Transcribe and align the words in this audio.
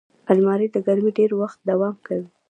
الماري 0.31 0.67
له 0.73 0.79
لرګي 0.87 1.11
ډېر 1.19 1.31
وخت 1.41 1.59
دوام 1.69 1.95
کوي 2.07 2.27